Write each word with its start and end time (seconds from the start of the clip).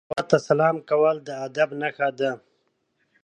هیواد 0.09 0.25
ته 0.31 0.37
سلام 0.49 0.75
کول 0.89 1.15
د 1.27 1.29
ادب 1.45 1.69
نښه 1.81 2.09
ده 2.19 2.31